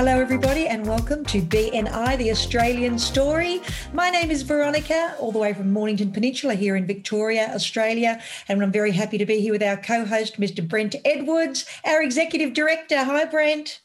[0.00, 3.60] Hello, everybody, and welcome to BNI, the Australian Story.
[3.92, 8.18] My name is Veronica, all the way from Mornington Peninsula here in Victoria, Australia,
[8.48, 10.66] and I'm very happy to be here with our co host, Mr.
[10.66, 12.96] Brent Edwards, our Executive Director.
[12.96, 13.82] Hi, Brent.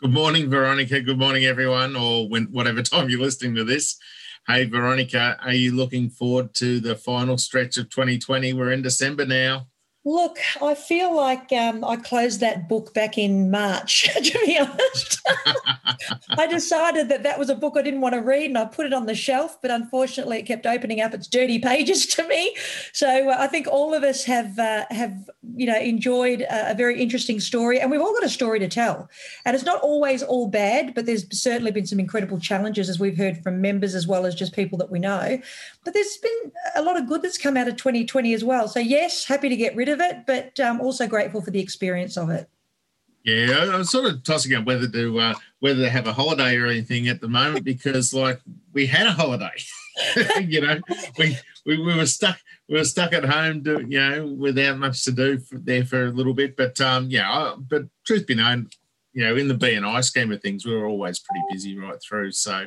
[0.00, 1.02] Good morning, Veronica.
[1.02, 3.98] Good morning, everyone, or when, whatever time you're listening to this.
[4.46, 8.54] Hey, Veronica, are you looking forward to the final stretch of 2020?
[8.54, 9.66] We're in December now.
[10.04, 15.20] Look, I feel like um, I closed that book back in March, to be honest.
[16.30, 18.86] I decided that that was a book I didn't want to read and I put
[18.86, 22.56] it on the shelf, but unfortunately it kept opening up its dirty pages to me.
[22.94, 26.74] So uh, I think all of us have, uh, have you know, enjoyed a, a,
[26.74, 29.10] very interesting story and we've all got a story to tell.
[29.44, 33.18] And it's not always all bad, but there's certainly been some incredible challenges as we've
[33.18, 35.40] heard from members as well as just people that we know.
[35.84, 38.68] But there's been a lot of good that's come out of 2020 as well.
[38.68, 42.16] So yes, happy to get rid of it, but um, also grateful for the experience
[42.18, 42.48] of it.
[43.24, 46.66] Yeah, I'm sort of tossing up whether to uh, whether to have a holiday or
[46.66, 48.40] anything at the moment because like
[48.72, 49.52] we had a holiday,
[50.40, 50.78] you know,
[51.18, 51.36] we,
[51.66, 52.38] we we were stuck
[52.70, 56.06] we were stuck at home, to, you know, without much to do for, there for
[56.06, 56.56] a little bit.
[56.56, 58.70] But um, yeah, but truth be known,
[59.12, 62.30] you know, in the BNI scheme of things, we were always pretty busy right through.
[62.30, 62.66] So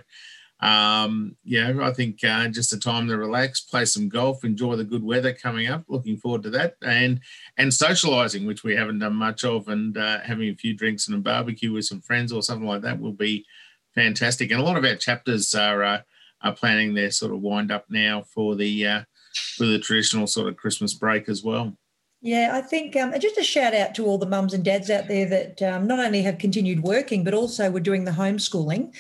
[0.64, 4.86] um, yeah, I think uh, just a time to relax, play some golf, enjoy the
[4.86, 5.84] good weather coming up.
[5.90, 7.20] Looking forward to that, and
[7.58, 11.18] and socialising, which we haven't done much of, and uh, having a few drinks and
[11.18, 13.46] a barbecue with some friends or something like that will be
[13.94, 14.52] fantastic.
[14.52, 16.02] And a lot of our chapters are uh,
[16.42, 19.02] are planning their sort of wind up now for the uh,
[19.58, 21.78] for the traditional sort of Christmas break as well.
[22.26, 25.10] Yeah, I think um, just a shout out to all the mums and dads out
[25.10, 28.96] there that um, not only have continued working, but also were doing the homeschooling.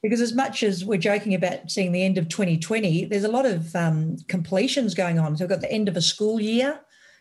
[0.00, 3.46] Because as much as we're joking about seeing the end of 2020, there's a lot
[3.46, 5.36] of um, completions going on.
[5.36, 6.80] So we've got the end of a school year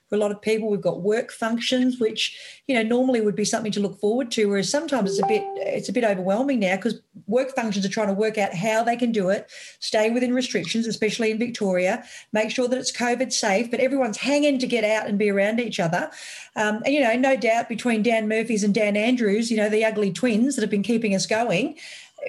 [0.09, 0.69] for a lot of people.
[0.69, 2.37] We've got work functions, which
[2.67, 5.43] you know normally would be something to look forward to, whereas sometimes it's a bit
[5.57, 8.95] it's a bit overwhelming now because work functions are trying to work out how they
[8.95, 13.69] can do it, stay within restrictions, especially in Victoria, make sure that it's COVID safe,
[13.69, 16.09] but everyone's hanging to get out and be around each other.
[16.55, 19.85] Um, and you know, no doubt between Dan Murphy's and Dan Andrews, you know, the
[19.85, 21.77] ugly twins that have been keeping us going.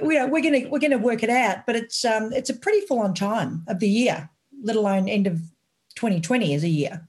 [0.03, 2.87] You know, we're gonna we're gonna work it out, but it's um, it's a pretty
[2.87, 4.29] full on time of the year,
[4.63, 5.41] let alone end of
[5.97, 7.08] 2020 as a year.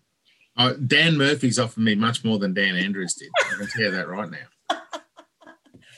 [0.59, 3.29] Uh, Dan Murphy's offered me much more than Dan Andrews did.
[3.39, 4.77] I can tell you that right now.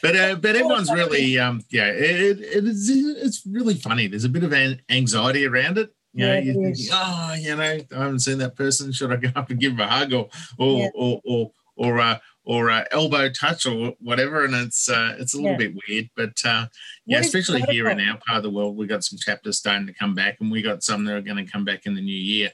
[0.04, 4.08] But uh, but everyone's really um, yeah it, it is it's really funny.
[4.08, 5.94] There's a bit of an anxiety around it.
[6.14, 8.92] You know, yeah, you think, oh, you know, I haven't seen that person.
[8.92, 10.90] Should I go up and give him a hug or or yeah.
[10.96, 14.44] or or or uh, or uh, elbow touch or whatever?
[14.44, 15.70] And it's uh, it's a little yeah.
[15.70, 16.66] bit weird, but uh,
[17.06, 19.94] yeah, especially here in our part of the world, we got some chapters starting to
[19.94, 22.12] come back, and we got some that are going to come back in the new
[22.12, 22.50] year.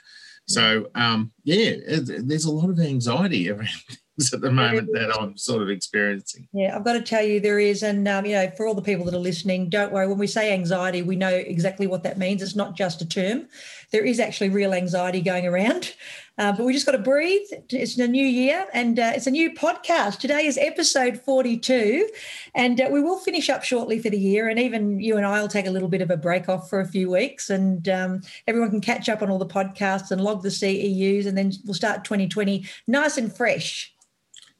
[0.47, 3.69] So um, yeah, there's a lot of anxiety around
[4.17, 6.47] things at the moment that I'm sort of experiencing.
[6.53, 8.81] Yeah, I've got to tell you there is, and um, you know, for all the
[8.81, 10.07] people that are listening, don't worry.
[10.07, 12.41] When we say anxiety, we know exactly what that means.
[12.41, 13.47] It's not just a term.
[13.91, 15.93] There is actually real anxiety going around.
[16.39, 17.47] Uh, but we just got to breathe.
[17.71, 20.19] It's a new year and uh, it's a new podcast.
[20.19, 22.07] Today is episode 42,
[22.53, 24.47] and uh, we will finish up shortly for the year.
[24.47, 26.79] And even you and I will take a little bit of a break off for
[26.79, 30.43] a few weeks, and um, everyone can catch up on all the podcasts and log
[30.43, 33.95] the CEUs, and then we'll start 2020 nice and fresh.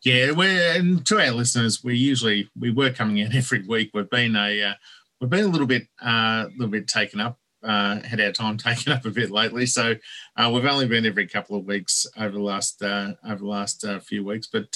[0.03, 3.91] Yeah, we're and to our listeners, we usually we were coming in every week.
[3.93, 4.73] We've been a uh,
[5.19, 8.31] we've been a little bit uh, a uh, little bit taken up uh, had our
[8.31, 9.65] time taken up a bit lately.
[9.65, 9.95] So
[10.35, 13.85] uh, we've only been every couple of weeks over the last uh, over the last
[14.03, 14.75] few weeks, but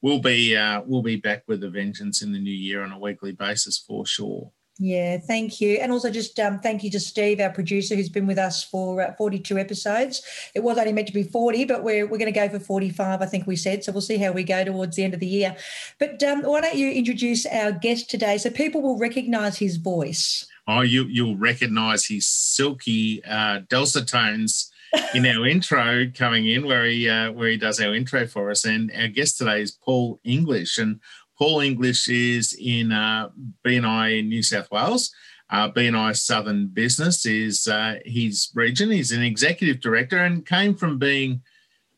[0.00, 0.56] we'll be
[0.86, 4.06] we'll be back with a vengeance in the new year on a weekly basis for
[4.06, 4.50] sure.
[4.78, 5.76] Yeah, thank you.
[5.76, 9.02] And also just um, thank you to Steve, our producer, who's been with us for
[9.02, 10.22] uh, 42 episodes.
[10.54, 13.20] It was only meant to be 40, but we're, we're going to go for 45,
[13.20, 13.84] I think we said.
[13.84, 15.56] So we'll see how we go towards the end of the year.
[15.98, 20.46] But um, why don't you introduce our guest today so people will recognize his voice?
[20.66, 24.70] oh, you you'll recognise his silky uh, dulcet tones
[25.14, 28.64] in our intro coming in, where he uh, where he does our intro for us.
[28.64, 31.00] And our guest today is Paul English, and
[31.42, 33.28] Paul English is in uh,
[33.66, 35.12] BNI in New South Wales.
[35.50, 38.92] Uh, BNI Southern Business is uh, his region.
[38.92, 41.42] He's an executive director and came from being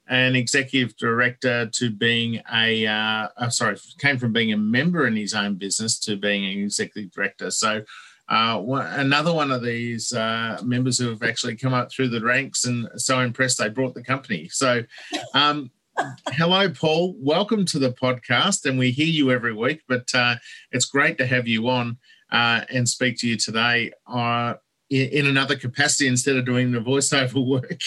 [0.08, 5.14] an executive director to being a uh, uh, sorry came from being a member in
[5.14, 7.50] his own business to being an executive director.
[7.50, 7.82] So
[8.30, 8.62] uh,
[8.92, 12.88] another one of these uh, members who have actually come up through the ranks and
[12.96, 14.48] so impressed they brought the company.
[14.48, 14.84] So,
[15.34, 15.70] um,
[16.32, 17.14] hello, Paul.
[17.18, 20.36] Welcome to the podcast, and we hear you every week, but uh,
[20.72, 21.98] it's great to have you on
[22.30, 23.92] uh, and speak to you today.
[24.06, 24.54] Uh,
[24.90, 27.80] in another capacity instead of doing the voiceover work.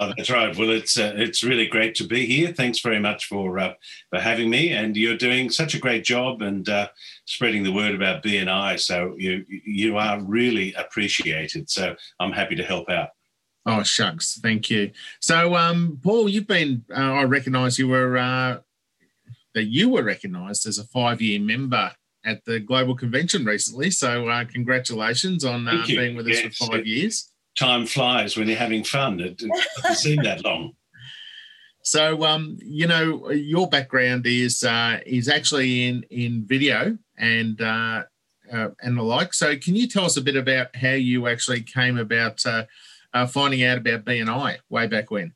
[0.00, 0.56] oh, that's right.
[0.56, 2.52] Well, it's uh, it's really great to be here.
[2.52, 3.74] Thanks very much for uh,
[4.10, 6.88] for having me, and you're doing such a great job and uh,
[7.26, 8.80] spreading the word about BNI.
[8.80, 11.70] So you you are really appreciated.
[11.70, 13.10] So I'm happy to help out.
[13.68, 14.92] Oh shucks, thank you.
[15.20, 16.86] So, um, Paul, you've been.
[16.90, 18.60] Uh, I recognise you were uh,
[19.52, 21.92] that you were recognised as a five year member
[22.24, 23.90] at the global convention recently.
[23.90, 27.30] So uh, congratulations on uh, being with us for five years.
[27.58, 29.20] Time flies when you're having fun.
[29.20, 30.72] It, it doesn't seem that long.
[31.82, 38.02] So um, you know your background is uh, is actually in in video and uh,
[38.52, 39.32] uh, and the like.
[39.32, 42.44] So can you tell us a bit about how you actually came about
[43.14, 45.34] uh, finding out about BNI way back when?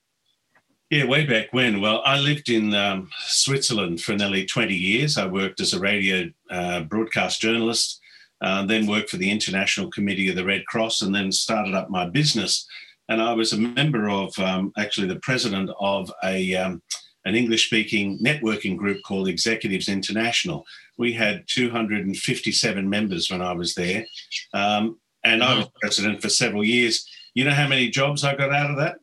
[0.91, 1.81] Yeah, way back when.
[1.81, 5.17] Well, I lived in um, Switzerland for nearly 20 years.
[5.17, 7.99] I worked as a radio uh, broadcast journalist,
[8.43, 11.89] uh, then worked for the International Committee of the Red Cross, and then started up
[11.89, 12.67] my business.
[13.09, 16.83] And I was a member of, um, actually, the president of a um,
[17.25, 20.65] an English speaking networking group called Executives International.
[20.99, 24.05] We had 257 members when I was there.
[24.53, 27.07] Um, and I was president for several years.
[27.35, 28.97] You know how many jobs I got out of that?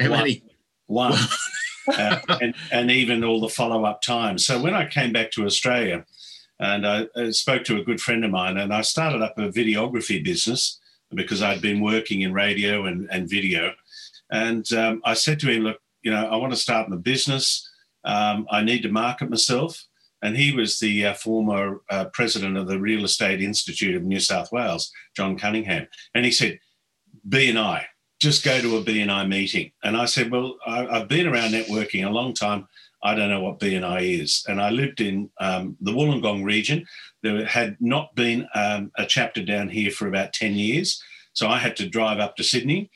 [0.00, 0.42] How many?
[0.88, 1.12] one,
[1.88, 4.38] uh, and, and even all the follow up time.
[4.38, 6.04] So when I came back to Australia,
[6.58, 9.48] and I, I, spoke to a good friend of mine, and I started up a
[9.48, 10.80] videography business
[11.14, 13.72] because I'd been working in radio and, and video.
[14.30, 17.70] And um, I said to him, Look, you know, I want to start my business.
[18.04, 19.84] Um, I need to market myself.
[20.20, 24.18] And he was the uh, former uh, president of the Real Estate Institute of New
[24.18, 25.86] South Wales, John Cunningham.
[26.12, 26.58] And he said,
[27.28, 27.84] BNI
[28.20, 29.70] just go to a BNI meeting.
[29.84, 32.66] And I said, Well, I, have been around networking a long time.
[33.02, 34.44] I don't know what BNI is.
[34.48, 36.84] And I lived in um, the Wollongong region.
[37.22, 41.00] There had not been um, a chapter down here for about 10 years.
[41.32, 42.90] So I had to drive up to Sydney,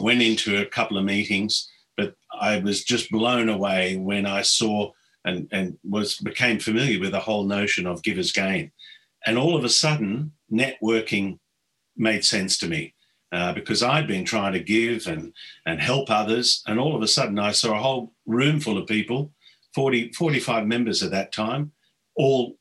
[0.00, 4.90] went into a couple of meetings, but I was just blown away when I saw
[5.24, 8.72] and, and was became familiar with the whole notion of giver's gain.
[9.24, 11.38] And all of a sudden, networking
[11.96, 12.94] made sense to me
[13.32, 15.32] uh, because I'd been trying to give and,
[15.66, 16.62] and help others.
[16.66, 19.32] And all of a sudden, I saw a whole room full of people,
[19.74, 21.72] 40, 45 members at that time,
[22.16, 22.56] all,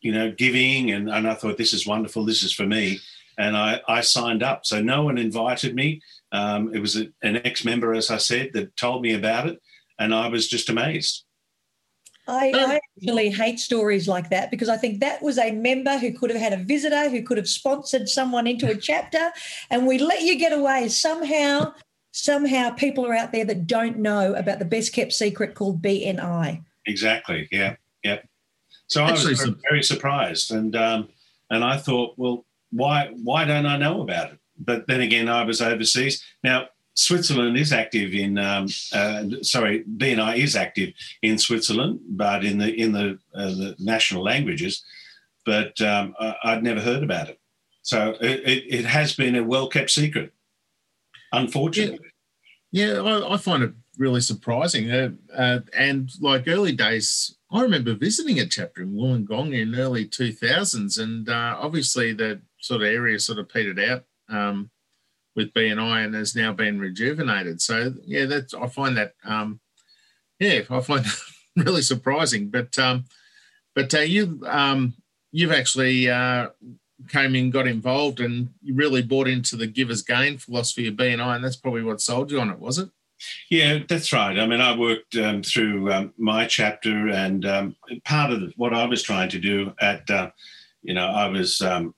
[0.00, 0.92] you know, giving.
[0.92, 2.24] And, and I thought, this is wonderful.
[2.24, 3.00] This is for me.
[3.38, 4.66] And I, I signed up.
[4.66, 6.00] So no one invited me.
[6.30, 9.60] Um, it was a, an ex member, as I said, that told me about it.
[9.98, 11.24] And I was just amazed.
[12.28, 16.12] I, I, actually hate stories like that because I think that was a member who
[16.12, 19.30] could have had a visitor, who could have sponsored someone into a chapter,
[19.70, 20.88] and we let you get away.
[20.88, 21.74] Somehow,
[22.12, 26.62] somehow people are out there that don't know about the best kept secret called BNI.
[26.86, 27.48] Exactly.
[27.50, 27.76] Yeah.
[28.04, 28.18] Yeah.
[28.86, 31.08] So I was very surprised, and um,
[31.50, 34.38] and I thought, well, why why don't I know about it?
[34.58, 36.22] But then again, I was overseas.
[36.44, 40.92] Now Switzerland is active in, um, uh, sorry, BNI is active
[41.22, 44.84] in Switzerland, but in the in the, uh, the national languages.
[45.44, 47.40] But um, I, would never heard about it,
[47.82, 50.32] so it, it, it has been a well kept secret,
[51.32, 52.10] unfortunately.
[52.70, 54.90] Yeah, yeah I, I, find it really surprising.
[54.90, 60.04] Uh, uh, and like early days, I remember visiting a chapter in Wollongong in early
[60.04, 64.04] two thousands, and uh, obviously the sort of area sort of petered out.
[64.28, 64.70] Um,
[65.34, 67.60] with BNI and has now been rejuvenated.
[67.60, 69.60] So yeah, that's I find that um,
[70.38, 71.04] yeah, I find
[71.56, 72.48] really surprising.
[72.48, 73.04] But um,
[73.74, 74.94] but uh, you um,
[75.30, 76.48] you've actually uh,
[77.08, 81.36] came in, got involved, and you really bought into the giver's gain philosophy of BNI,
[81.36, 82.90] and that's probably what sold you on it, was it?
[83.50, 84.38] Yeah, that's right.
[84.38, 88.84] I mean, I worked um, through um, my chapter, and um, part of what I
[88.86, 90.30] was trying to do at, uh,
[90.82, 91.94] you know, I was um,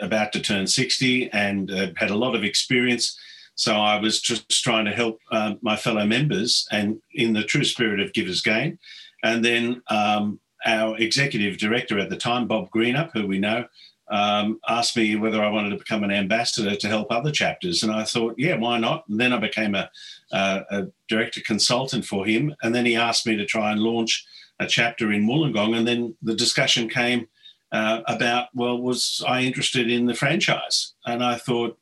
[0.00, 3.18] about to turn 60 and uh, had a lot of experience.
[3.54, 7.64] So I was just trying to help uh, my fellow members and in the true
[7.64, 8.78] spirit of Giver's Gain.
[9.22, 13.64] And then um, our executive director at the time, Bob Greenup, who we know,
[14.08, 17.82] um, asked me whether I wanted to become an ambassador to help other chapters.
[17.82, 19.04] And I thought, yeah, why not?
[19.08, 19.90] And then I became a,
[20.32, 22.54] a, a director consultant for him.
[22.62, 24.24] And then he asked me to try and launch
[24.60, 25.76] a chapter in Wollongong.
[25.76, 27.26] And then the discussion came
[27.72, 30.94] uh, about well, was I interested in the franchise?
[31.04, 31.78] And I thought,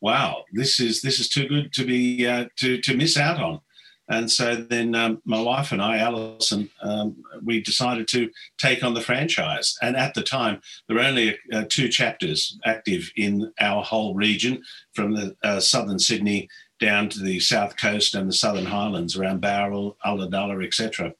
[0.00, 3.60] wow, this is this is too good to be uh, to to miss out on.
[4.10, 8.92] And so then um, my wife and I, Alison, um, we decided to take on
[8.92, 9.78] the franchise.
[9.82, 14.64] And at the time, there were only uh, two chapters active in our whole region
[14.94, 16.48] from the uh, southern Sydney
[16.80, 21.14] down to the south coast and the southern highlands around Bowral, Ulladulla, etc.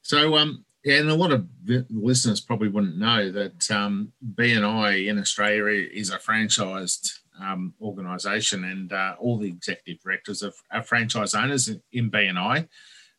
[0.00, 1.46] So, um, yeah, and a lot of
[1.90, 8.92] listeners probably wouldn't know that um, BNI in Australia is a franchised um, organisation, and
[8.92, 12.68] uh, all the executive directors are, are, franchise owners in BNI.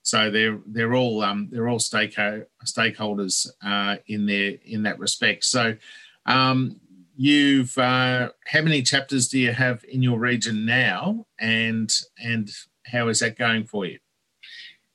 [0.01, 5.46] So they're they're all um, they're all stakeholders uh, in their in that respect.
[5.46, 5.77] So
[6.25, 6.82] um,
[7.15, 11.89] you've uh, how many chapters do you have in your region now, and
[12.22, 12.51] and
[12.86, 14.00] how is that going for you?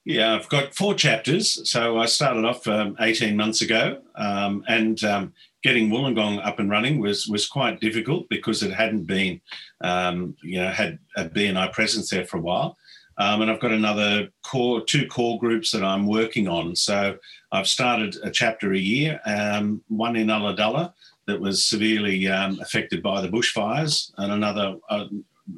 [0.09, 1.71] Yeah, I've got four chapters.
[1.71, 6.71] So I started off um, 18 months ago, um, and um, getting Wollongong up and
[6.71, 9.39] running was was quite difficult because it hadn't been,
[9.83, 12.79] um, you know, had a BNI presence there for a while.
[13.19, 16.75] Um, and I've got another core, two core groups that I'm working on.
[16.75, 17.19] So
[17.53, 20.95] I've started a chapter a year, um, one in Ulladulla
[21.27, 25.05] that was severely affected by the bushfires, and another uh,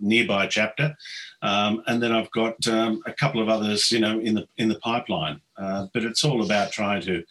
[0.01, 0.95] nearby chapter.
[1.43, 4.69] Um, and then I've got um, a couple of others, you know, in the in
[4.69, 5.41] the pipeline.
[5.57, 7.25] Uh, but it's all about trying to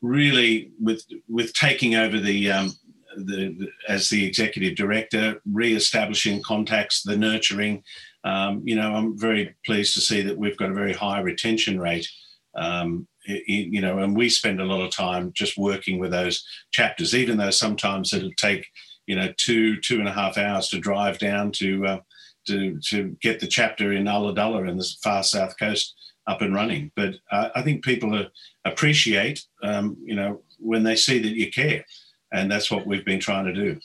[0.00, 2.72] really with with taking over the, um,
[3.16, 7.82] the, the as the executive director, re-establishing contacts, the nurturing.
[8.24, 11.80] Um, you know, I'm very pleased to see that we've got a very high retention
[11.80, 12.08] rate.
[12.54, 17.14] Um, you know, and we spend a lot of time just working with those chapters,
[17.14, 18.66] even though sometimes it'll take
[19.08, 22.00] you know two two and a half hours to drive down to uh,
[22.46, 25.96] to to get the chapter in Ulladulla in the far south coast
[26.28, 26.92] up and running.
[26.94, 28.28] But uh, I think people are,
[28.66, 31.84] appreciate, um, you know, when they see that you care,
[32.32, 33.80] and that's what we've been trying to do.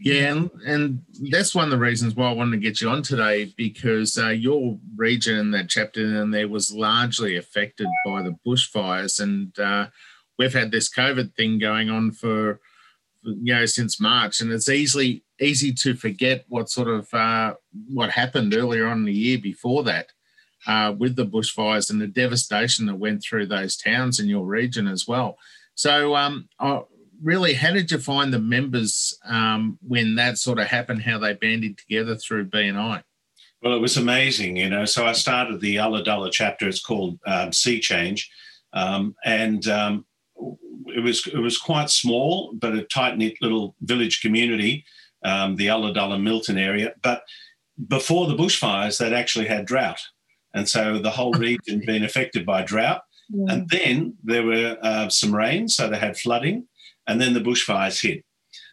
[0.00, 3.02] Yeah, and, and that's one of the reasons why I wanted to get you on
[3.02, 9.20] today because uh, your region that chapter in there was largely affected by the bushfires,
[9.20, 9.86] and uh,
[10.36, 12.60] we've had this COVID thing going on for
[13.24, 17.54] you know since March, and it's easily easy to forget what sort of uh,
[17.88, 20.08] what happened earlier on in the year before that
[20.66, 24.86] uh, with the bushfires and the devastation that went through those towns in your region
[24.86, 25.36] as well.
[25.74, 26.48] So, um,
[27.22, 31.02] really, how did you find the members um, when that sort of happened?
[31.02, 33.02] How they banded together through BNI?
[33.62, 34.84] Well, it was amazing, you know.
[34.84, 36.68] So I started the Ulladulla chapter.
[36.68, 38.30] It's called um, Sea Change,
[38.72, 40.04] um, and um,
[40.86, 44.84] it was it was quite small, but a tight knit little village community,
[45.24, 46.94] um, the Ulladulla Milton area.
[47.02, 47.22] But
[47.88, 50.00] before the bushfires, they'd actually had drought,
[50.54, 53.02] and so the whole region been affected by drought.
[53.30, 53.54] Yeah.
[53.54, 56.66] And then there were uh, some rain, so they had flooding,
[57.06, 58.24] and then the bushfires hit.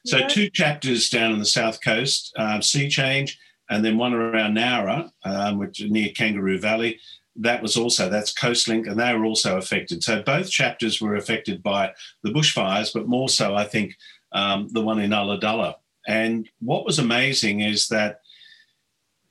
[0.05, 0.27] So yeah.
[0.27, 5.09] two chapters down on the south coast, uh, sea change, and then one around Nowra,
[5.23, 6.99] um, which is near Kangaroo Valley.
[7.41, 10.03] That was also that's Coastlink, and they were also affected.
[10.03, 11.93] So both chapters were affected by
[12.23, 13.95] the bushfires, but more so, I think,
[14.31, 15.75] um, the one in Ulladulla.
[16.07, 18.21] And what was amazing is that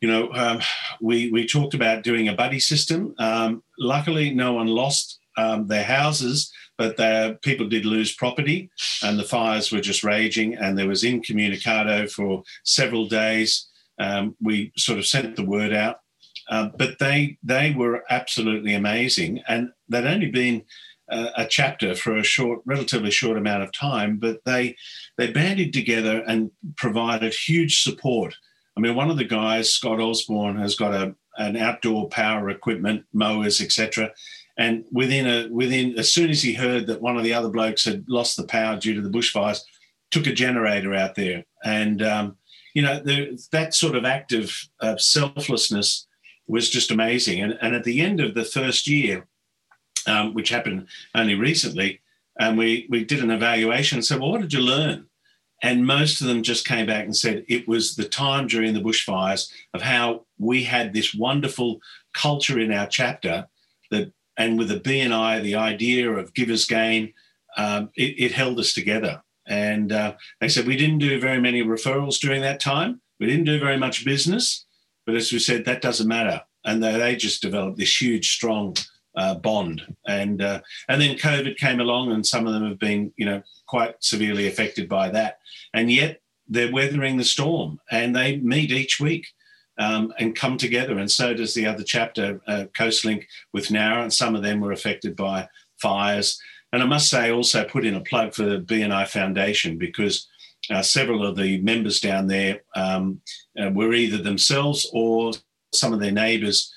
[0.01, 0.61] you know, um,
[1.01, 3.15] we we talked about doing a buddy system.
[3.19, 6.97] Um, luckily, no one lost um, their houses, but
[7.43, 8.71] people did lose property,
[9.03, 10.57] and the fires were just raging.
[10.57, 13.69] And there was incommunicado for several days.
[13.99, 16.01] Um, we sort of sent the word out,
[16.51, 20.65] uh, but they they were absolutely amazing, and they'd only been
[21.11, 24.77] a chapter for a short, relatively short amount of time, but they
[25.19, 28.35] they banded together and provided huge support.
[28.77, 33.05] I mean, one of the guys, Scott Osborne, has got a an outdoor power equipment,
[33.13, 34.13] mowers, etc.
[34.57, 37.85] And within a within as soon as he heard that one of the other blokes
[37.85, 39.61] had lost the power due to the bushfires,
[40.11, 42.37] took a generator out there, and um,
[42.75, 46.07] you know the, that sort of act of, of selflessness
[46.51, 47.41] was just amazing.
[47.41, 49.27] And, and at the end of the first year,
[50.07, 52.01] um, which happened only recently,
[52.39, 55.07] and we we did an evaluation and said, well, what did you learn?
[55.63, 58.81] And most of them just came back and said it was the time during the
[58.81, 61.81] bushfires of how we had this wonderful
[62.15, 63.47] culture in our chapter
[63.91, 67.13] that, and with the BNI, the idea of givers gain,
[67.59, 69.23] um, it, it, held us together.
[69.47, 73.03] And uh, they said we didn't do very many referrals during that time.
[73.19, 74.65] We didn't do very much business,
[75.11, 76.43] but as we said, that doesn't matter.
[76.65, 78.77] And they, they just developed this huge, strong
[79.17, 79.83] uh, bond.
[80.07, 83.43] And uh, and then COVID came along, and some of them have been, you know,
[83.67, 85.39] quite severely affected by that.
[85.75, 89.27] And yet they're weathering the storm, and they meet each week.
[89.79, 93.25] Um, and come together, and so does the other chapter, uh, Coastlink
[93.55, 95.49] with Nowra, and some of them were affected by
[95.81, 96.39] fires.
[96.71, 100.29] And I must say, also put in a plug for the BNI Foundation because
[100.71, 103.21] uh, several of the members down there um,
[103.61, 105.33] uh, were either themselves or
[105.75, 106.73] some of their neighbours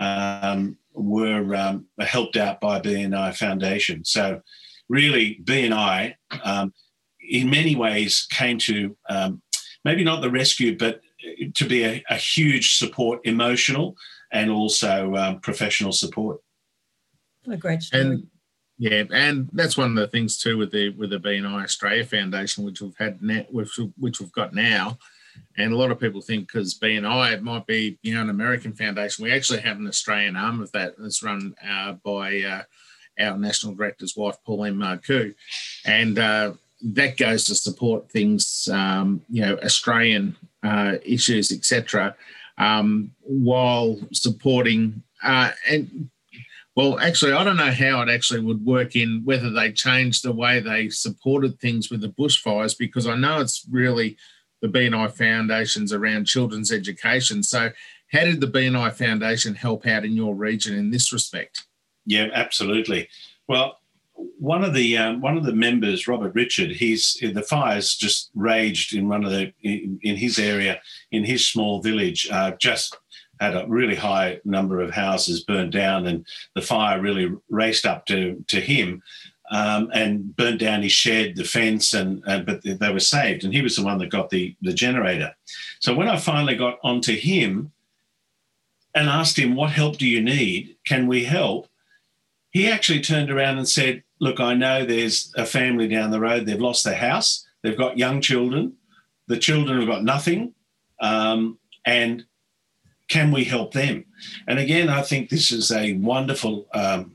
[0.00, 4.04] um, were um, helped out by BNI Foundation.
[4.04, 4.40] So,
[4.88, 6.14] really, BNI
[6.44, 6.72] um,
[7.28, 9.42] in many ways came to um,
[9.84, 11.00] maybe not the rescue, but
[11.54, 13.96] to be a, a huge support, emotional
[14.32, 16.40] and also um, professional support.
[17.44, 18.02] What a great story.
[18.02, 18.26] And
[18.78, 22.64] yeah, and that's one of the things too with the with the BNI Australia Foundation,
[22.64, 24.98] which we've had which which we've got now.
[25.56, 28.72] And a lot of people think because BNI it might be you know an American
[28.72, 29.24] foundation.
[29.24, 32.62] We actually have an Australian arm of that that's run uh, by uh,
[33.18, 35.34] our national director's wife, Pauline Marcoux,
[35.84, 36.52] and uh,
[36.82, 42.16] that goes to support things, um, you know, Australian uh, issues, etc.,
[42.58, 46.10] um, while supporting uh, and
[46.76, 50.32] well, actually, I don't know how it actually would work in whether they changed the
[50.32, 54.16] way they supported things with the bushfires because I know it's really
[54.60, 57.42] the BNI foundations around children's education.
[57.42, 57.70] So,
[58.10, 61.64] how did the BNI Foundation help out in your region in this respect?
[62.06, 63.08] Yeah, absolutely.
[63.48, 63.78] Well,
[64.38, 68.94] one of the um, one of the members, Robert Richard, he's the fires just raged
[68.94, 72.96] in one of the in, in his area in his small village uh, just
[73.44, 78.06] had a really high number of houses burned down, and the fire really raced up
[78.06, 79.02] to to him.
[79.50, 83.44] Um, and burnt down his shed, the fence, and, and but they were saved.
[83.44, 85.36] And he was the one that got the the generator.
[85.80, 87.70] So when I finally got onto him
[88.94, 90.76] and asked him, "What help do you need?
[90.86, 91.68] Can we help?"
[92.52, 96.46] He actually turned around and said, "Look, I know there's a family down the road.
[96.46, 97.46] They've lost their house.
[97.62, 98.72] They've got young children.
[99.26, 100.54] The children have got nothing,
[101.00, 102.24] um, and
[103.14, 104.04] can we help them?
[104.48, 107.14] And again, I think this is a wonderful, um,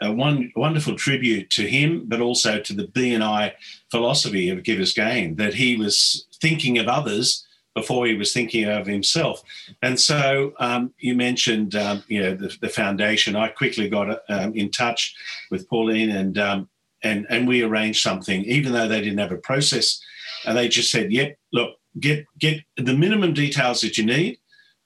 [0.00, 3.54] a one wonderful tribute to him, but also to the BNI
[3.90, 8.86] philosophy of Givers Gain that he was thinking of others before he was thinking of
[8.86, 9.42] himself.
[9.82, 13.34] And so um, you mentioned, um, you know, the, the, foundation.
[13.34, 15.16] I quickly got um, in touch
[15.50, 16.68] with Pauline and um,
[17.02, 20.00] and and we arranged something, even though they didn't have a process.
[20.46, 24.39] And they just said, "Yep, look, get get the minimum details that you need."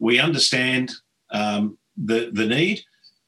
[0.05, 0.93] We understand
[1.31, 2.83] um, the the need,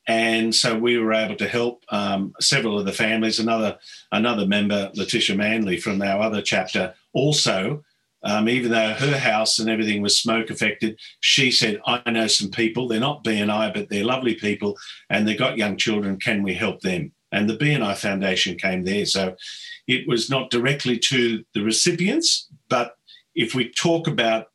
[0.07, 3.41] and so we were able to help um, several of the families.
[3.41, 3.79] Another
[4.13, 7.83] another member, Letitia Manley from our other chapter, also.
[8.23, 12.51] Um, even though her house and everything was smoke affected, she said, I know some
[12.51, 14.77] people, they're not BNI, but they're lovely people
[15.11, 16.19] and they've got young children.
[16.19, 17.13] Can we help them?
[17.31, 19.07] And the BNI Foundation came there.
[19.07, 19.37] So
[19.87, 22.97] it was not directly to the recipients, but
[23.37, 24.47] if we talk about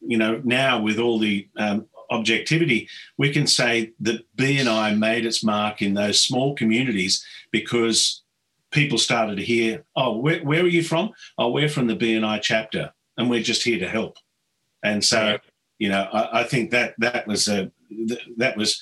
[0.00, 5.44] you know, now with all the um, objectivity, we can say that BNI made its
[5.44, 8.22] mark in those small communities because
[8.70, 11.10] people started to hear, oh, where, where are you from?
[11.38, 14.16] Oh, we're from the BNI chapter and we're just here to help.
[14.82, 15.38] And so,
[15.78, 17.70] you know, I, I think that that was a
[18.36, 18.80] that was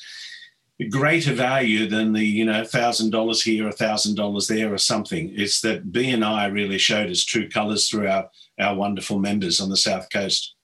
[0.90, 5.32] greater value than the you know thousand dollars here, a thousand dollars there, or something.
[5.34, 9.76] It's that BNI really showed its true colours through our our wonderful members on the
[9.76, 10.54] south coast.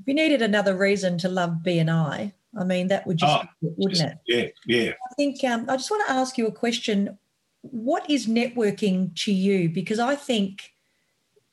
[0.00, 4.00] If you needed another reason to love BNI, I mean, that would just, oh, wouldn't
[4.00, 4.18] it?
[4.26, 4.92] Yeah, yeah.
[5.10, 7.18] I think um, I just want to ask you a question.
[7.62, 9.68] What is networking to you?
[9.68, 10.74] Because I think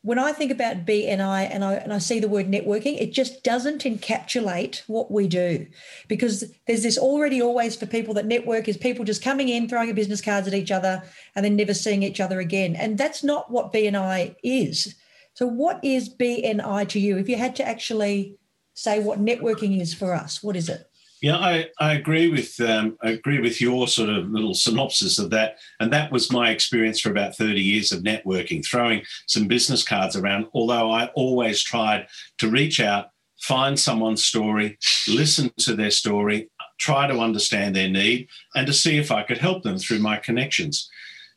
[0.03, 3.43] when I think about BNI and I, and I see the word networking, it just
[3.43, 5.67] doesn't encapsulate what we do
[6.07, 9.93] because there's this already always for people that network is people just coming in, throwing
[9.93, 11.03] business cards at each other
[11.35, 12.75] and then never seeing each other again.
[12.75, 14.95] And that's not what BNI is.
[15.33, 17.17] So, what is BNI to you?
[17.17, 18.37] If you had to actually
[18.73, 20.87] say what networking is for us, what is it?
[21.21, 25.29] Yeah, I, I agree with um, I agree with your sort of little synopsis of
[25.29, 29.83] that, and that was my experience for about thirty years of networking, throwing some business
[29.83, 30.47] cards around.
[30.53, 32.07] Although I always tried
[32.39, 38.27] to reach out, find someone's story, listen to their story, try to understand their need,
[38.55, 40.89] and to see if I could help them through my connections.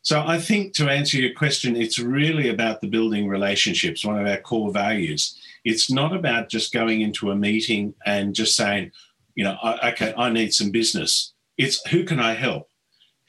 [0.05, 4.27] So I think to answer your question, it's really about the building relationships, one of
[4.27, 5.35] our core values.
[5.65, 8.93] It's not about just going into a meeting and just saying,
[9.35, 11.33] you know, okay, I need some business.
[11.57, 12.69] It's who can I help?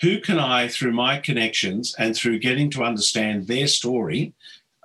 [0.01, 4.33] Who can I, through my connections and through getting to understand their story,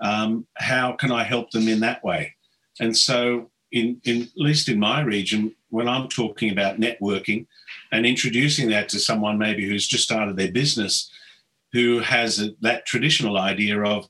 [0.01, 2.37] um, how can I help them in that way?
[2.79, 7.47] And so, in, in at least in my region, when I'm talking about networking
[7.91, 11.11] and introducing that to someone maybe who's just started their business,
[11.73, 14.09] who has a, that traditional idea of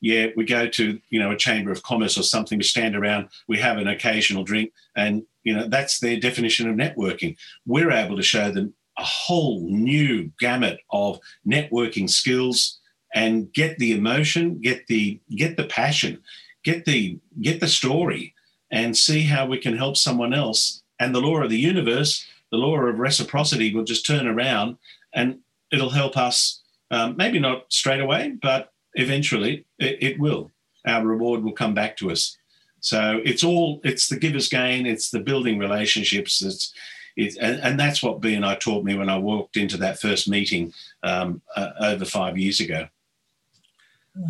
[0.00, 2.58] yeah, we go to you know a chamber of commerce or something.
[2.58, 6.76] We stand around, we have an occasional drink, and you know that's their definition of
[6.76, 7.36] networking.
[7.66, 12.78] We're able to show them a whole new gamut of networking skills
[13.14, 16.22] and get the emotion, get the get the passion,
[16.64, 18.34] get the get the story,
[18.70, 22.56] and see how we can help someone else and the law of the universe, the
[22.56, 24.78] law of reciprocity will just turn around
[25.14, 25.38] and
[25.74, 30.50] it'll help us, um, maybe not straight away, but eventually it, it will.
[30.86, 32.36] Our reward will come back to us.
[32.80, 36.72] So it's all, it's the giver's gain, it's the building relationships, it's,
[37.16, 40.00] it, and, and, that's what B and I taught me when I walked into that
[40.00, 42.88] first meeting um, uh, over five years ago.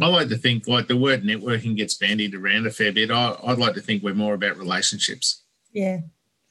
[0.00, 3.10] I like to think like the word networking gets bandied around a fair bit.
[3.10, 5.42] I, would like to think we're more about relationships.
[5.72, 6.00] Yeah.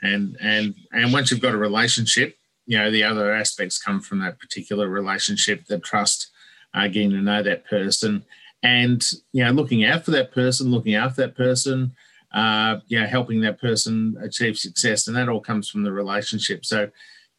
[0.02, 4.20] And and and once you've got a relationship, you know the other aspects come from
[4.20, 6.32] that particular relationship, the trust,
[6.74, 8.24] uh, getting to know that person,
[8.62, 11.94] and you know looking out for that person, looking after that person,
[12.34, 16.66] uh, you know helping that person achieve success, and that all comes from the relationship.
[16.66, 16.90] So,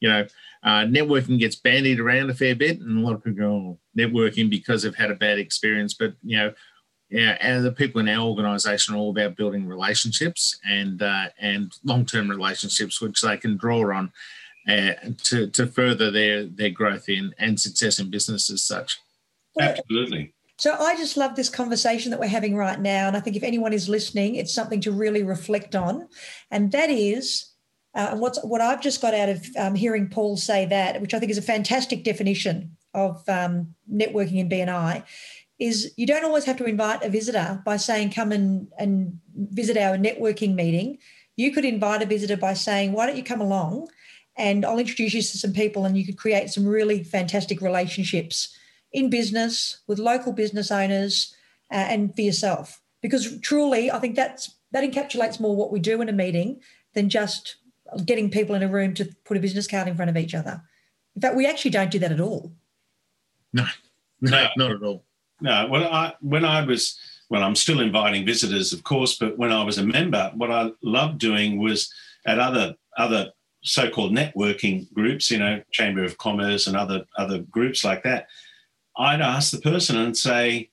[0.00, 0.26] you know,
[0.62, 3.78] uh, networking gets bandied around a fair bit, and a lot of people go oh,
[3.98, 5.94] networking because they've had a bad experience.
[5.94, 6.54] But you know,
[7.10, 11.72] yeah, and the people in our organisation are all about building relationships and uh, and
[11.84, 14.12] long term relationships, which they can draw on
[14.68, 14.92] uh,
[15.24, 18.98] to to further their their growth in and success in business as such.
[19.60, 20.34] Absolutely.
[20.56, 23.42] So I just love this conversation that we're having right now, and I think if
[23.42, 26.08] anyone is listening, it's something to really reflect on,
[26.50, 27.54] and that is
[27.94, 31.14] uh, and what's what I've just got out of um, hearing Paul say that, which
[31.14, 35.04] I think is a fantastic definition of um, networking in BNI,
[35.58, 39.76] is you don't always have to invite a visitor by saying come and, and visit
[39.76, 40.98] our networking meeting.
[41.36, 43.88] You could invite a visitor by saying, why don't you come along
[44.36, 48.56] and I'll introduce you to some people and you could create some really fantastic relationships
[48.92, 51.34] in business with local business owners
[51.72, 52.80] uh, and for yourself.
[53.02, 56.60] Because truly, I think that's that encapsulates more what we do in a meeting
[56.94, 57.56] than just
[58.04, 60.62] getting people in a room to put a business card in front of each other.
[61.14, 62.52] In fact, we actually don't do that at all.
[63.52, 63.66] No,
[64.20, 65.04] no, not at all.
[65.40, 69.52] No, well, I, when I was, well, I'm still inviting visitors, of course, but when
[69.52, 71.92] I was a member, what I loved doing was
[72.26, 73.30] at other other
[73.64, 78.28] so-called networking groups, you know, Chamber of Commerce and other other groups like that.
[78.96, 80.70] I'd ask the person and say,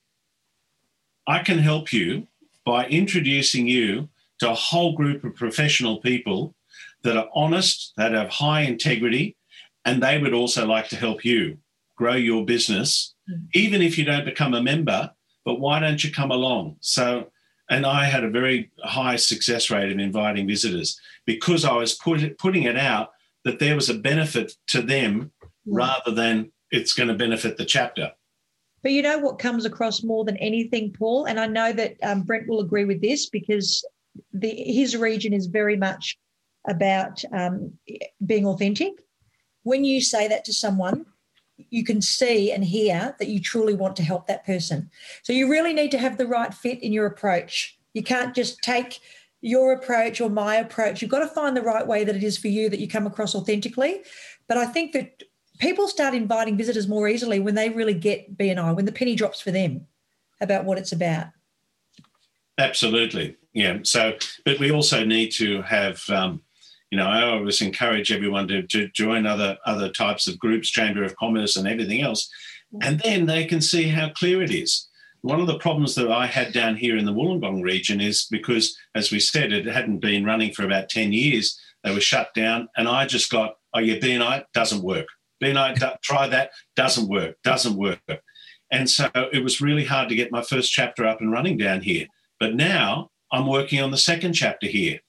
[1.28, 2.28] I can help you
[2.66, 6.56] by introducing you to a whole group of professional people
[7.04, 9.36] that are honest, that have high integrity,
[9.86, 11.58] and they would also like to help you
[11.96, 13.48] grow your business, mm.
[13.54, 15.12] even if you don't become a member.
[15.46, 16.78] But why don't you come along?
[16.82, 17.32] So,
[17.72, 22.38] and I had a very high success rate in inviting visitors because I was put,
[22.38, 23.14] putting it out
[23.46, 25.32] that there was a benefit to them
[25.66, 28.12] rather than it's going to benefit the chapter.
[28.84, 32.24] But you know what comes across more than anything, Paul, and I know that um,
[32.24, 33.86] Brent will agree with this because
[34.34, 36.18] the, his region is very much
[36.68, 37.72] about um,
[38.26, 38.94] being authentic.
[39.64, 41.06] When you say that to someone,
[41.70, 44.90] you can see and hear that you truly want to help that person.
[45.24, 47.78] So you really need to have the right fit in your approach.
[47.94, 49.00] You can't just take
[49.42, 51.02] your approach or my approach.
[51.02, 53.08] You've got to find the right way that it is for you that you come
[53.08, 54.04] across authentically.
[54.48, 55.24] But I think that
[55.60, 59.42] people start inviting visitors more easily when they really get BNI, when the penny drops
[59.42, 59.88] for them
[60.40, 61.28] about what it's about.
[62.58, 63.38] Absolutely.
[63.54, 63.80] Yeah.
[63.84, 66.42] So, but we also need to have um,
[66.92, 71.04] you know, I always encourage everyone to, to join other other types of groups, Chamber
[71.04, 72.30] of Commerce and everything else,
[72.82, 74.88] and then they can see how clear it is.
[75.22, 78.76] One of the problems that I had down here in the Wollongong region is because,
[78.96, 81.60] as we said, it hadn't been running for about 10 years.
[81.84, 85.06] They were shut down, and I just got, oh, yeah, BNI doesn't work.
[85.42, 88.00] BNI, try that, doesn't work, doesn't work.
[88.72, 91.82] And so it was really hard to get my first chapter up and running down
[91.82, 92.08] here.
[92.40, 95.00] But now I'm working on the second chapter here.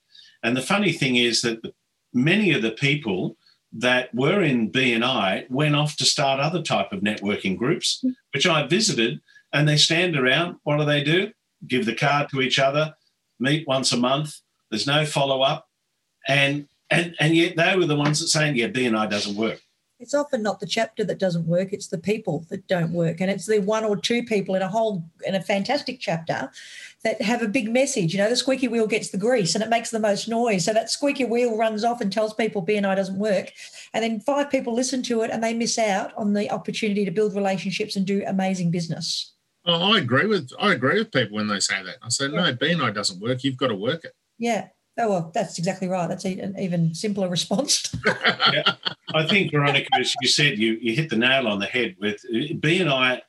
[0.43, 1.73] And the funny thing is that
[2.13, 3.37] many of the people
[3.71, 8.03] that were in BNI went off to start other type of networking groups,
[8.33, 9.19] which I visited,
[9.51, 10.57] and they stand around.
[10.63, 11.31] What do they do?
[11.67, 12.93] Give the card to each other,
[13.39, 14.35] meet once a month.
[14.69, 15.67] There's no follow up,
[16.27, 19.62] and and and yet they were the ones that saying, yeah, BNI doesn't work
[20.03, 23.21] it's often not the chapter that doesn't work it's the people that don't work.
[23.21, 26.51] And it's the one or two people in a whole in a fantastic chapter
[27.03, 29.69] that have a big message you know the squeaky wheel gets the grease and it
[29.69, 30.65] makes the most noise.
[30.65, 33.51] So that squeaky wheel runs off and tells people bni doesn't work.
[33.93, 37.11] And then five people listen to it and they miss out on the opportunity to
[37.11, 39.33] build relationships and do amazing business.
[39.65, 41.97] Oh, i agree with i agree with people when they say that.
[42.03, 42.51] I say yeah.
[42.51, 43.43] no bni doesn't work.
[43.43, 44.13] You've got to work it.
[44.37, 46.07] Yeah Oh well, that's exactly right.
[46.07, 47.95] That's an even simpler response.
[48.53, 48.75] yeah.
[49.15, 51.95] I think Veronica, as you said, you you hit the nail on the head.
[51.99, 53.21] With BNI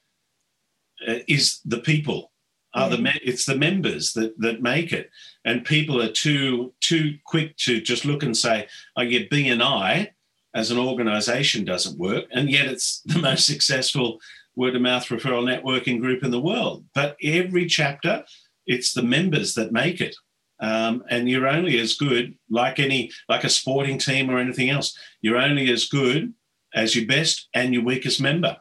[1.09, 2.33] uh, is the people,
[2.75, 2.97] are yeah.
[2.97, 5.11] the me- it's the members that that make it,
[5.47, 10.09] and people are too too quick to just look and say, "Oh, yeah, BNI
[10.55, 14.21] as an organisation doesn't work," and yet it's the most successful
[14.55, 16.85] word of mouth referral networking group in the world.
[16.95, 18.23] But every chapter,
[18.67, 20.15] it's the members that make it
[20.65, 24.89] Um, and you're only as good, like any, like a sporting team or anything else.
[25.21, 26.33] You're only as good
[26.83, 28.57] as your best and your weakest member.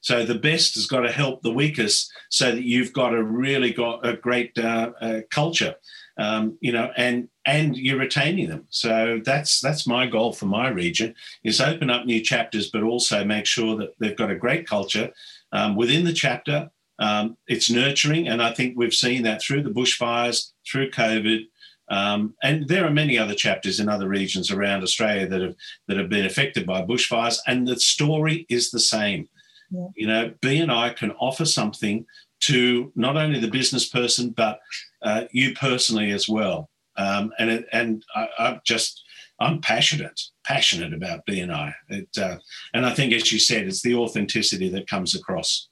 [0.00, 3.72] So the best has got to help the weakest, so that you've got a really
[3.72, 5.74] got a great uh, uh, culture,
[6.16, 8.66] um, you know, and and you're retaining them.
[8.70, 13.24] So that's that's my goal for my region is open up new chapters, but also
[13.24, 15.08] make sure that they've got a great culture
[15.50, 16.70] um, within the chapter.
[16.98, 21.44] Um, it's nurturing, and I think we've seen that through the bushfires, through COVID,
[21.88, 25.54] um, and there are many other chapters in other regions around Australia that have
[25.88, 29.28] that have been affected by bushfires, and the story is the same.
[29.70, 29.88] Yeah.
[29.94, 32.06] You know, BNI can offer something
[32.40, 34.60] to not only the business person but
[35.02, 36.70] uh, you personally as well.
[36.96, 39.02] Um, and it, and I, I just
[39.38, 41.74] I'm passionate, passionate about BNI.
[41.88, 42.38] It, uh,
[42.72, 45.68] and I think, as you said, it's the authenticity that comes across.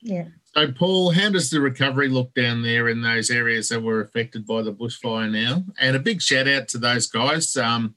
[0.00, 0.28] Yeah.
[0.54, 4.46] So, Paul, how does the recovery look down there in those areas that were affected
[4.46, 5.64] by the bushfire now?
[5.78, 7.56] And a big shout out to those guys.
[7.56, 7.94] Um,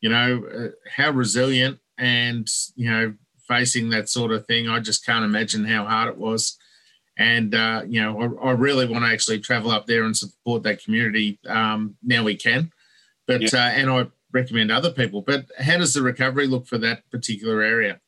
[0.00, 3.14] you know, uh, how resilient and, you know,
[3.46, 4.68] facing that sort of thing.
[4.68, 6.58] I just can't imagine how hard it was.
[7.16, 10.64] And, uh, you know, I, I, really want to actually travel up there and support
[10.64, 11.38] that community.
[11.46, 12.72] Um, now we can.
[13.26, 13.66] But, yeah.
[13.66, 15.22] uh, and I recommend other people.
[15.22, 18.00] But how does the recovery look for that particular area?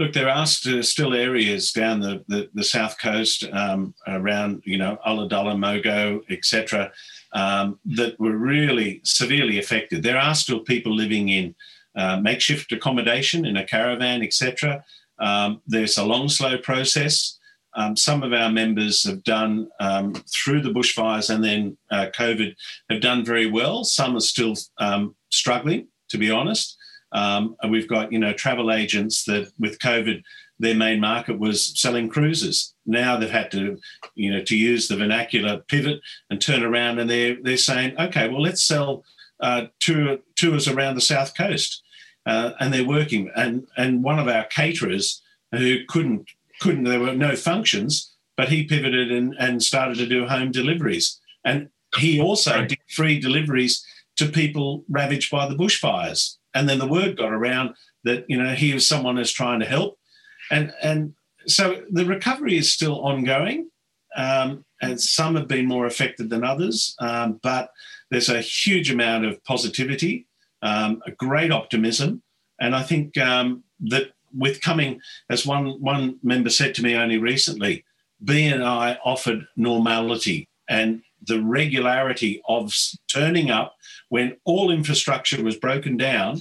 [0.00, 4.98] Look, there are still areas down the, the, the south coast um, around, you know,
[5.06, 6.90] Ulladulla, Mogo, etc.,
[7.34, 10.02] um, that were really severely affected.
[10.02, 11.54] There are still people living in
[11.94, 14.82] uh, makeshift accommodation in a caravan, etc.
[15.18, 17.38] Um, there's a long, slow process.
[17.74, 22.54] Um, some of our members have done um, through the bushfires and then uh, COVID
[22.88, 23.84] have done very well.
[23.84, 26.78] Some are still um, struggling, to be honest.
[27.12, 30.22] Um, and we've got, you know, travel agents that with COVID,
[30.60, 32.74] their main market was selling cruises.
[32.86, 33.78] Now they've had to,
[34.14, 38.28] you know, to use the vernacular pivot and turn around, and they're they're saying, okay,
[38.28, 39.02] well, let's sell
[39.40, 41.82] uh, tour, tours around the south coast,
[42.26, 43.30] uh, and they're working.
[43.34, 46.28] And and one of our caterers who couldn't
[46.60, 51.18] couldn't there were no functions, but he pivoted and, and started to do home deliveries,
[51.44, 52.68] and he also right.
[52.68, 53.84] did free deliveries
[54.16, 56.36] to people ravaged by the bushfires.
[56.54, 59.66] And then the word got around that you know he was someone who's trying to
[59.66, 59.98] help,
[60.50, 61.14] and and
[61.46, 63.70] so the recovery is still ongoing.
[64.16, 67.70] Um, and some have been more affected than others, um, but
[68.10, 70.26] there's a huge amount of positivity,
[70.62, 72.22] um, a great optimism,
[72.60, 77.18] and I think um, that with coming, as one one member said to me only
[77.18, 77.84] recently,
[78.24, 82.74] BNI offered normality and the regularity of
[83.12, 83.76] turning up
[84.08, 86.40] when all infrastructure was broken down.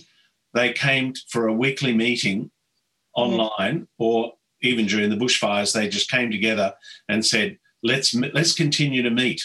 [0.54, 2.52] They came for a weekly meeting
[3.14, 6.74] online, or even during the bushfires, they just came together
[7.08, 9.42] and said, "Let's let's continue to meet."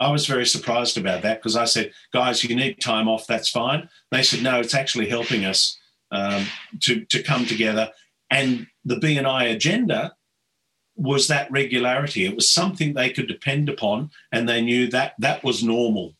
[0.00, 3.48] I was very surprised about that because I said, guys, you need time off, that's
[3.48, 3.88] fine.
[4.12, 5.76] They said, no, it's actually helping us
[6.12, 6.46] um,
[6.82, 7.90] to, to come together.
[8.30, 10.14] And the BNI agenda
[10.98, 12.26] was that regularity.
[12.26, 16.14] It was something they could depend upon, and they knew that that was normal.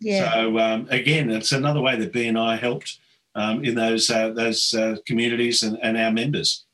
[0.00, 0.32] Yeah.
[0.32, 2.98] So um, again, it's another way that BNI helped
[3.34, 6.64] um, in those uh, those uh, communities and, and our members.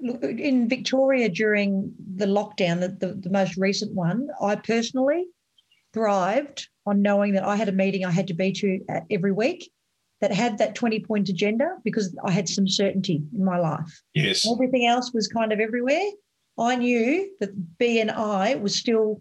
[0.00, 5.26] In Victoria during the lockdown, the, the, the most recent one, I personally
[5.92, 9.70] thrived on knowing that I had a meeting I had to be to every week
[10.20, 14.02] that had that 20 point agenda because I had some certainty in my life.
[14.14, 14.46] Yes.
[14.50, 16.10] Everything else was kind of everywhere.
[16.58, 19.20] I knew that BNI was still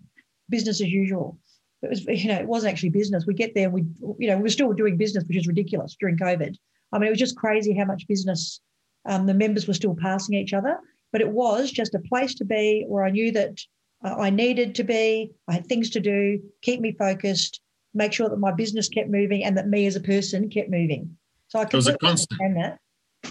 [0.50, 1.40] business as usual.
[1.82, 3.26] It was, you know, it wasn't actually business.
[3.26, 3.84] We get there, we,
[4.20, 6.56] you know, we were still doing business, which is ridiculous during COVID.
[6.92, 8.62] I mean, it was just crazy how much business
[9.06, 10.78] um, the members were still passing each other.
[11.12, 13.60] But it was just a place to be where I knew that
[14.04, 15.32] I needed to be.
[15.48, 17.62] I had things to do, keep me focused,
[17.94, 21.18] make sure that my business kept moving and that me as a person kept moving.
[21.48, 22.56] So I could was a constant.
[22.56, 22.80] that.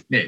[0.09, 0.27] Yeah.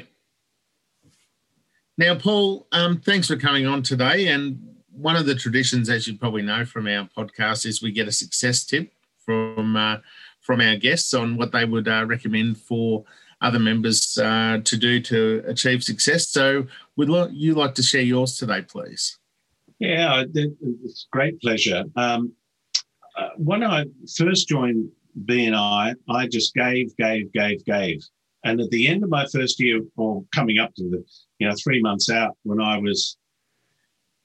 [1.97, 4.27] Now, Paul, um, thanks for coming on today.
[4.27, 8.07] And one of the traditions, as you probably know from our podcast, is we get
[8.07, 9.97] a success tip from uh,
[10.41, 13.03] from our guests on what they would uh, recommend for
[13.41, 16.29] other members uh, to do to achieve success.
[16.29, 19.17] So, would you like to share yours today, please?
[19.79, 21.83] Yeah, it's great pleasure.
[21.95, 22.33] Um,
[23.17, 23.85] uh, when I
[24.17, 24.89] first joined
[25.25, 28.03] BNI, I just gave, gave, gave, gave.
[28.43, 31.03] And at the end of my first year, or coming up to the,
[31.39, 33.17] you know, three months out, when I was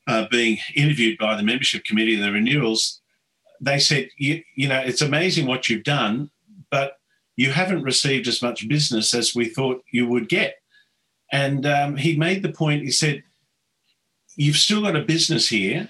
[0.06, 3.00] uh, being interviewed by the membership committee and the renewals,
[3.60, 6.30] they said, you, you know, it's amazing what you've done,
[6.70, 6.94] but
[7.36, 10.56] you haven't received as much business as we thought you would get.
[11.32, 13.22] And um, he made the point, he said,
[14.36, 15.88] you've still got a business here.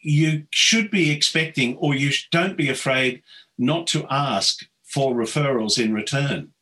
[0.00, 3.22] You should be expecting, or you don't be afraid
[3.58, 6.52] not to ask for referrals in return.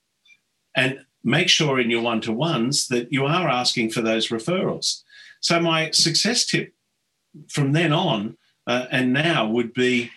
[0.76, 5.02] And make sure in your one to ones that you are asking for those referrals.
[5.40, 6.74] So, my success tip
[7.48, 10.10] from then on uh, and now would be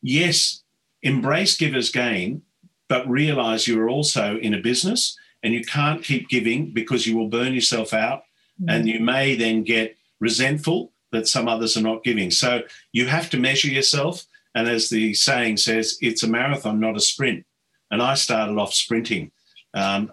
[0.00, 0.62] yes,
[1.02, 2.42] embrace giver's gain,
[2.88, 7.28] but realize you're also in a business and you can't keep giving because you will
[7.28, 8.24] burn yourself out
[8.60, 8.68] mm-hmm.
[8.68, 12.30] and you may then get resentful that some others are not giving.
[12.30, 14.24] So you have to measure yourself.
[14.54, 17.44] And as the saying says, it's a marathon, not a sprint.
[17.90, 19.30] And I started off sprinting
[19.74, 20.10] um,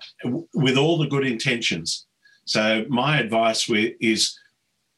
[0.54, 2.06] with all the good intentions.
[2.46, 4.38] So my advice is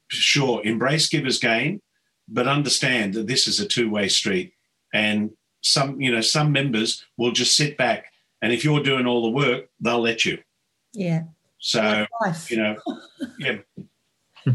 [0.10, 1.82] sure, embrace giver's gain,
[2.28, 4.54] but understand that this is a two-way street.
[4.94, 9.22] And some, you know, some members will just sit back and if you're doing all
[9.22, 10.40] the work, they'll let you.
[10.94, 11.24] Yeah.
[11.60, 12.06] So,
[12.50, 12.76] you know,
[13.40, 13.58] yeah.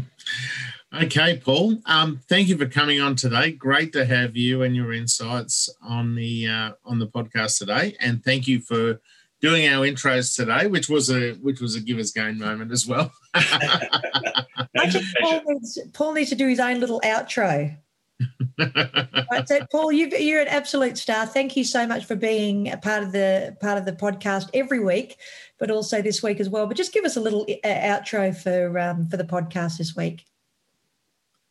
[0.93, 1.79] Okay, Paul.
[1.85, 3.51] Um, thank you for coming on today.
[3.51, 8.23] Great to have you and your insights on the uh, on the podcast today, and
[8.23, 9.01] thank you for
[9.41, 13.11] doing our intros today, which was a which was a giver's gain moment as well.
[13.33, 17.77] I think Paul needs, Paul needs to do his own little outro.
[18.59, 21.27] right, so Paul, you are an absolute star.
[21.27, 24.79] Thank you so much for being a part of the part of the podcast every
[24.79, 25.17] week,
[25.59, 26.65] but also this week as well.
[26.65, 30.25] But just give us a little uh, outro for um, for the podcast this week.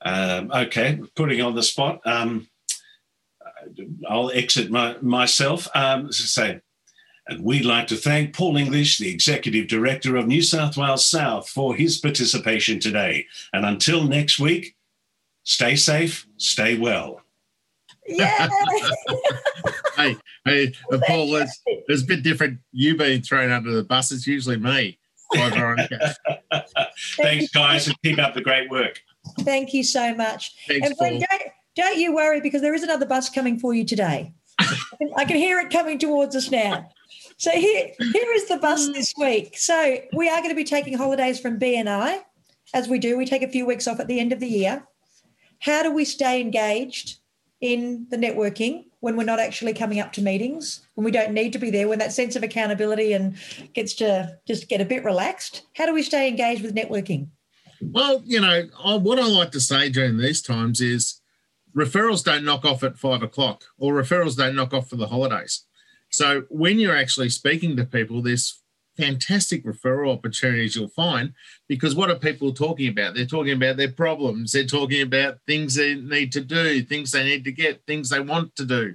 [0.03, 2.01] Um, okay, putting on the spot.
[2.05, 2.49] Um,
[4.09, 5.69] I'll exit my, myself.
[5.75, 6.61] Um, say,
[7.29, 11.49] and we'd like to thank Paul English, the Executive Director of New South Wales South,
[11.49, 13.27] for his participation today.
[13.53, 14.77] And until next week,
[15.43, 17.21] stay safe, stay well.
[18.07, 18.49] Yeah.
[19.97, 22.61] hey, hey, uh, Paul, it's, it's a bit different.
[22.71, 24.13] You being thrown under the bus.
[24.13, 24.99] It's usually me.
[25.35, 29.03] Thanks, guys, and keep up the great work.
[29.41, 30.55] Thank you so much.
[30.69, 31.19] Thanks, and Paul.
[31.19, 31.43] Don't,
[31.75, 34.33] don't you worry because there is another bus coming for you today.
[35.17, 36.89] I can hear it coming towards us now.
[37.39, 38.95] So here, here is the bus mm.
[38.95, 39.59] this week.
[39.59, 42.21] So we are going to be taking holidays from BNI,
[42.73, 43.19] as we do.
[43.19, 44.87] We take a few weeks off at the end of the year.
[45.61, 47.19] How do we stay engaged
[47.61, 51.53] in the networking when we're not actually coming up to meetings, when we don't need
[51.53, 53.37] to be there, when that sense of accountability and
[53.75, 55.67] gets to just get a bit relaxed?
[55.75, 57.29] How do we stay engaged with networking?
[57.83, 58.65] Well, you know,
[58.99, 61.21] what I like to say during these times is
[61.77, 65.65] referrals don't knock off at five o'clock or referrals don't knock off for the holidays.
[66.17, 68.63] So when you're actually speaking to people, there's
[68.97, 71.35] fantastic referral opportunities you'll find
[71.69, 73.15] because what are people talking about?
[73.15, 77.23] They're talking about their problems, they're talking about things they need to do, things they
[77.23, 78.95] need to get, things they want to do.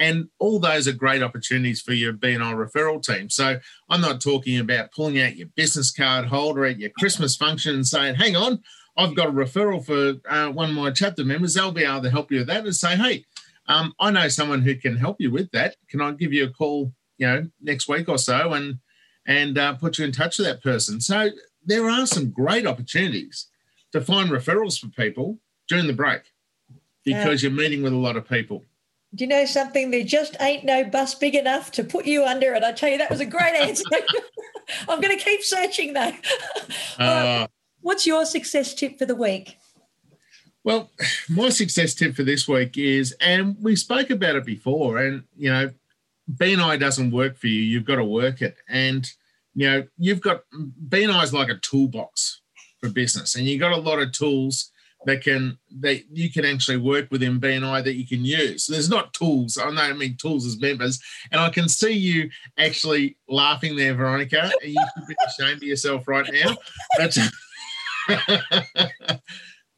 [0.00, 3.30] And all those are great opportunities for your BNI referral team.
[3.30, 7.76] So I'm not talking about pulling out your business card holder at your Christmas function
[7.76, 8.62] and saying, hang on,
[8.96, 11.54] I've got a referral for uh, one of my chapter members.
[11.54, 13.24] They'll be able to help you with that and say, hey,
[13.68, 15.76] um, I know someone who can help you with that.
[15.88, 18.78] Can I give you a call, you know, next week or so and
[19.26, 21.00] and uh, put you in touch with that person?
[21.00, 21.30] So
[21.64, 23.46] there are some great opportunities
[23.92, 26.22] to find referrals for people during the break
[27.04, 28.64] because you're meeting with a lot of people.
[29.14, 29.90] Do you know something?
[29.90, 32.62] There just ain't no bus big enough to put you under it.
[32.62, 33.84] I tell you, that was a great answer.
[34.88, 36.12] I'm going to keep searching though.
[36.98, 37.46] Uh,
[37.80, 39.56] What's your success tip for the week?
[40.68, 40.90] Well,
[41.30, 45.50] my success tip for this week is, and we spoke about it before, and you
[45.50, 45.70] know,
[46.30, 47.62] BNI doesn't work for you.
[47.62, 49.10] You've got to work it, and
[49.54, 50.42] you know, you've got
[50.88, 52.42] BNI is like a toolbox
[52.80, 54.70] for business, and you've got a lot of tools
[55.06, 58.64] that can that you can actually work within BNI that you can use.
[58.64, 59.56] So there's not tools.
[59.56, 61.00] I know I mean tools as members,
[61.32, 62.28] and I can see you
[62.58, 64.50] actually laughing there, Veronica.
[64.62, 66.58] You should be ashamed of yourself right now.
[66.98, 67.18] That's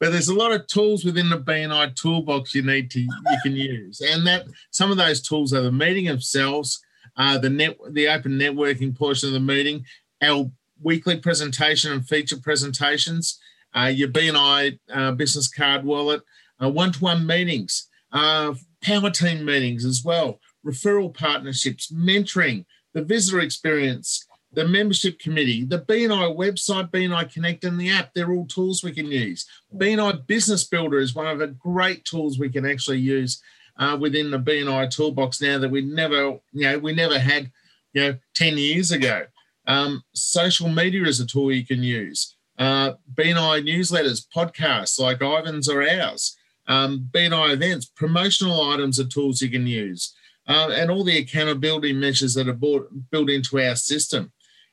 [0.01, 3.55] but there's a lot of tools within the BNI toolbox you need to you can
[3.55, 6.83] use, and that some of those tools are the meeting themselves,
[7.15, 9.85] uh, the net the open networking portion of the meeting,
[10.21, 13.39] our weekly presentation and feature presentations
[13.73, 16.21] uh, your BNI uh, business card wallet,
[16.61, 24.27] uh, one-to-one meetings, uh, power team meetings as well, referral partnerships, mentoring, the visitor experience,
[24.53, 28.13] the membership committee, the BNI website, BNI Connect, and the app.
[28.13, 29.45] They're all tools we can use.
[29.75, 33.41] BNI Business Builder is one of the great tools we can actually use
[33.77, 37.51] uh, within the BNI toolbox now that we never, you know, we never had,
[37.93, 39.25] you know, 10 years ago.
[39.67, 45.67] Um, social media is a tool you can use uh, BNI newsletters, podcasts like Ivan's
[45.67, 46.37] or ours,
[46.67, 50.13] um, BNI events, promotional items are tools you can use,
[50.47, 54.31] uh, and all the accountability measures that are bought, built into our system.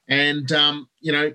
[0.09, 1.33] And, um, you know,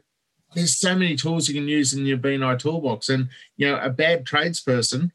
[0.55, 3.09] there's so many tools you can use in your BNI toolbox.
[3.09, 5.11] And, you know, a bad tradesperson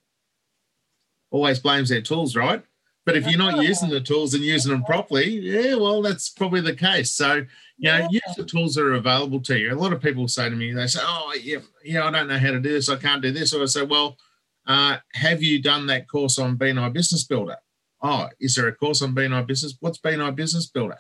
[1.31, 2.63] always blames their tools, right?
[3.05, 6.61] But if you're not using the tools and using them properly, yeah, well, that's probably
[6.61, 7.13] the case.
[7.13, 7.47] So,
[7.79, 8.21] you know, Yeah.
[8.27, 9.73] use the tools that are available to you.
[9.73, 12.39] A lot of people say to me, they say, "Oh, yeah, yeah, I don't know
[12.39, 12.89] how to do this.
[12.91, 14.19] I can't do this." Or I say, "Well,
[14.67, 17.57] uh, have you done that course on BNI Business Builder?"
[18.03, 19.75] Oh, is there a course on BNI Business?
[19.81, 20.99] What's BNI Business Builder?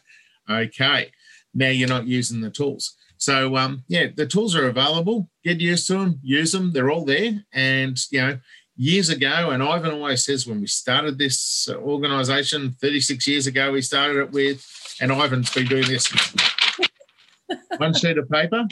[0.48, 1.12] Okay,
[1.54, 2.94] now you're not using the tools.
[3.16, 5.28] So, um, yeah, the tools are available.
[5.44, 6.72] Get used to them, use them.
[6.72, 7.44] They're all there.
[7.52, 8.38] And you know,
[8.76, 13.82] years ago, and Ivan always says when we started this organization 36 years ago, we
[13.82, 14.64] started it with,
[15.00, 16.06] and Ivan's been doing this
[17.78, 18.64] one sheet of paper.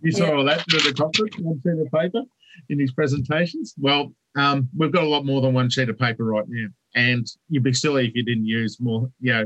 [0.00, 0.32] You saw Yeah.
[0.36, 2.22] all that at the conference, one sheet of paper
[2.70, 3.74] in his presentations.
[3.78, 7.26] Well, um, we've got a lot more than one sheet of paper right now, and
[7.48, 9.10] you'd be silly if you didn't use more.
[9.20, 9.44] You know,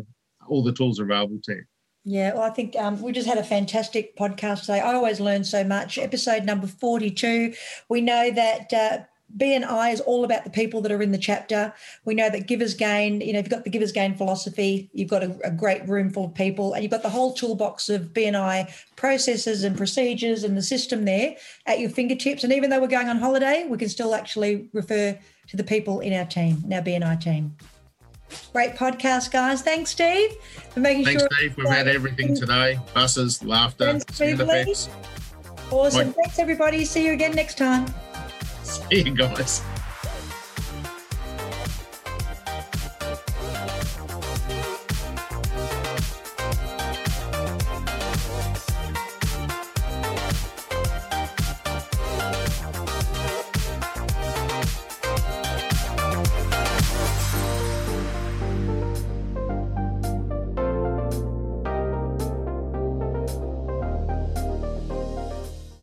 [0.49, 1.65] all the tools are available to you.
[2.09, 4.79] Yeah, well, I think um, we just had a fantastic podcast today.
[4.79, 5.99] I always learn so much.
[5.99, 7.53] Episode number 42.
[7.89, 8.99] We know that uh,
[9.37, 11.75] BNI is all about the people that are in the chapter.
[12.05, 15.11] We know that Givers Gain, you know, if you've got the Givers Gain philosophy, you've
[15.11, 18.15] got a, a great room full of people, and you've got the whole toolbox of
[18.15, 21.35] BNI processes and procedures and the system there
[21.67, 22.45] at your fingertips.
[22.45, 25.99] And even though we're going on holiday, we can still actually refer to the people
[25.99, 27.57] in our team, in our BNI team.
[28.53, 29.63] Great podcast, guys.
[29.63, 30.33] Thanks, Steve,
[30.71, 31.29] for making Thanks, sure.
[31.39, 31.57] Steve.
[31.57, 34.89] We've had everything today: buses, laughter, Thanks, sound effects.
[35.71, 36.09] Awesome.
[36.09, 36.23] Bye.
[36.23, 36.85] Thanks, everybody.
[36.85, 37.87] See you again next time.
[38.63, 39.63] See you guys.